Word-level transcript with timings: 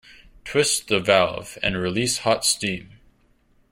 Twist 0.45 0.87
the 0.87 0.99
valve 0.99 1.59
and 1.61 1.77
release 1.77 2.17
hot 2.17 2.43
steam. 2.43 2.93